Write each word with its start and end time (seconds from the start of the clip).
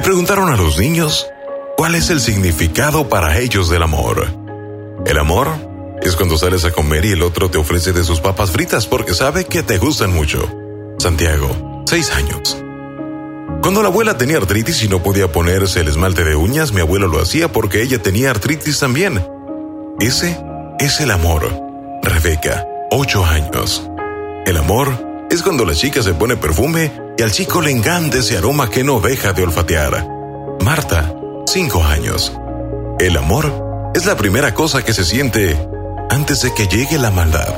preguntaron 0.00 0.50
a 0.50 0.56
los 0.56 0.78
niños 0.78 1.26
cuál 1.76 1.94
es 1.94 2.10
el 2.10 2.20
significado 2.20 3.08
para 3.08 3.38
ellos 3.38 3.70
del 3.70 3.82
amor. 3.82 4.26
El 5.06 5.18
amor 5.18 5.48
es 6.02 6.16
cuando 6.16 6.36
sales 6.36 6.64
a 6.64 6.72
comer 6.72 7.04
y 7.04 7.12
el 7.12 7.22
otro 7.22 7.50
te 7.50 7.58
ofrece 7.58 7.92
de 7.92 8.04
sus 8.04 8.20
papas 8.20 8.50
fritas 8.50 8.86
porque 8.86 9.14
sabe 9.14 9.44
que 9.44 9.62
te 9.62 9.78
gustan 9.78 10.12
mucho. 10.12 10.46
Santiago, 10.98 11.84
seis 11.86 12.10
años. 12.10 12.62
Cuando 13.62 13.82
la 13.82 13.88
abuela 13.88 14.18
tenía 14.18 14.36
artritis 14.36 14.82
y 14.82 14.88
no 14.88 15.02
podía 15.02 15.32
ponerse 15.32 15.80
el 15.80 15.88
esmalte 15.88 16.24
de 16.24 16.36
uñas, 16.36 16.72
mi 16.72 16.80
abuelo 16.80 17.08
lo 17.08 17.20
hacía 17.20 17.50
porque 17.50 17.82
ella 17.82 18.02
tenía 18.02 18.30
artritis 18.30 18.78
también. 18.78 19.24
Ese 19.98 20.38
es 20.78 21.00
el 21.00 21.10
amor. 21.10 21.50
Rebeca, 22.02 22.66
ocho 22.90 23.24
años. 23.24 23.82
El 24.44 24.56
amor 24.56 25.26
es 25.30 25.42
cuando 25.42 25.64
la 25.64 25.74
chica 25.74 26.02
se 26.02 26.14
pone 26.14 26.36
perfume 26.36 27.05
y 27.18 27.22
al 27.22 27.32
chico 27.32 27.62
le 27.62 27.70
encanta 27.70 28.18
ese 28.18 28.36
aroma 28.36 28.68
que 28.68 28.84
no 28.84 29.00
deja 29.00 29.32
de 29.32 29.42
olfatear. 29.42 30.06
Marta, 30.62 31.14
cinco 31.46 31.82
años. 31.82 32.32
El 32.98 33.16
amor 33.16 33.90
es 33.94 34.04
la 34.04 34.16
primera 34.16 34.52
cosa 34.52 34.84
que 34.84 34.92
se 34.92 35.04
siente 35.04 35.58
antes 36.10 36.42
de 36.42 36.52
que 36.52 36.66
llegue 36.66 36.98
la 36.98 37.10
maldad. 37.10 37.54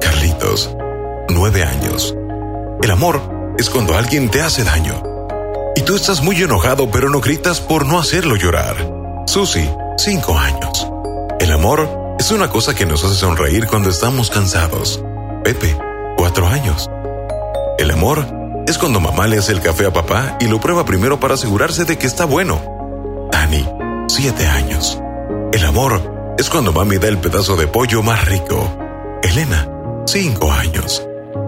Carlitos, 0.00 0.74
nueve 1.28 1.62
años. 1.62 2.14
El 2.82 2.90
amor 2.90 3.54
es 3.56 3.70
cuando 3.70 3.96
alguien 3.96 4.30
te 4.30 4.42
hace 4.42 4.64
daño. 4.64 5.02
Y 5.76 5.82
tú 5.82 5.94
estás 5.94 6.22
muy 6.22 6.42
enojado 6.42 6.90
pero 6.90 7.08
no 7.08 7.20
gritas 7.20 7.60
por 7.60 7.86
no 7.86 8.00
hacerlo 8.00 8.34
llorar. 8.34 8.76
Susi, 9.26 9.68
cinco 9.96 10.36
años. 10.36 10.88
El 11.38 11.52
amor 11.52 12.16
es 12.18 12.32
una 12.32 12.50
cosa 12.50 12.74
que 12.74 12.84
nos 12.84 13.04
hace 13.04 13.14
sonreír 13.14 13.68
cuando 13.68 13.90
estamos 13.90 14.28
cansados. 14.28 15.00
Pepe, 15.44 15.76
cuatro 16.16 16.48
años. 16.48 16.90
El 17.78 17.92
amor 17.92 18.37
es 18.68 18.76
cuando 18.76 19.00
mamá 19.00 19.26
le 19.26 19.38
hace 19.38 19.52
el 19.52 19.62
café 19.62 19.86
a 19.86 19.92
papá 19.94 20.36
y 20.40 20.46
lo 20.46 20.60
prueba 20.60 20.84
primero 20.84 21.18
para 21.18 21.34
asegurarse 21.34 21.86
de 21.86 21.96
que 21.96 22.06
está 22.06 22.26
bueno. 22.26 22.60
Dani, 23.32 23.66
siete 24.08 24.46
años. 24.46 25.00
El 25.54 25.64
amor 25.64 26.34
es 26.36 26.50
cuando 26.50 26.70
mami 26.70 26.98
da 26.98 27.08
el 27.08 27.16
pedazo 27.16 27.56
de 27.56 27.66
pollo 27.66 28.02
más 28.02 28.26
rico. 28.26 28.78
Elena, 29.22 29.66
cinco 30.04 30.52
años. 30.52 31.02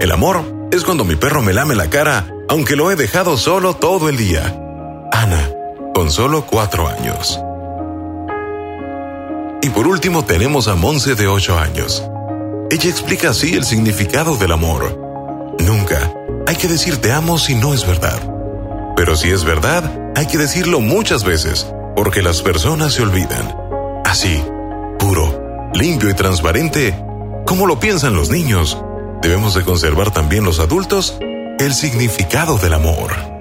El 0.00 0.10
amor 0.10 0.42
es 0.70 0.84
cuando 0.84 1.04
mi 1.04 1.16
perro 1.16 1.42
me 1.42 1.52
lame 1.52 1.74
la 1.74 1.90
cara, 1.90 2.28
aunque 2.48 2.76
lo 2.76 2.90
he 2.90 2.96
dejado 2.96 3.36
solo 3.36 3.74
todo 3.74 4.08
el 4.08 4.16
día. 4.16 4.58
Ana, 5.12 5.50
con 5.94 6.10
solo 6.10 6.46
cuatro 6.46 6.88
años. 6.88 7.38
Y 9.60 9.68
por 9.68 9.86
último 9.86 10.24
tenemos 10.24 10.66
a 10.66 10.76
Monse 10.76 11.14
de 11.14 11.28
ocho 11.28 11.58
años. 11.58 12.02
Ella 12.70 12.88
explica 12.88 13.30
así 13.30 13.54
el 13.54 13.66
significado 13.66 14.38
del 14.38 14.52
amor. 14.52 14.98
Nunca 15.60 16.10
hay 16.52 16.58
que 16.58 16.68
decir 16.68 16.98
te 16.98 17.10
amo 17.12 17.38
si 17.38 17.54
no 17.54 17.72
es 17.72 17.86
verdad. 17.86 18.20
Pero 18.94 19.16
si 19.16 19.30
es 19.30 19.42
verdad, 19.42 20.12
hay 20.14 20.26
que 20.26 20.36
decirlo 20.36 20.80
muchas 20.80 21.24
veces, 21.24 21.66
porque 21.96 22.20
las 22.20 22.42
personas 22.42 22.92
se 22.92 23.02
olvidan. 23.02 23.56
Así, 24.04 24.44
puro, 24.98 25.70
limpio 25.72 26.10
y 26.10 26.14
transparente, 26.14 26.94
como 27.46 27.66
lo 27.66 27.80
piensan 27.80 28.12
los 28.12 28.28
niños, 28.28 28.76
debemos 29.22 29.54
de 29.54 29.64
conservar 29.64 30.10
también 30.10 30.44
los 30.44 30.60
adultos 30.60 31.16
el 31.58 31.72
significado 31.72 32.58
del 32.58 32.74
amor. 32.74 33.31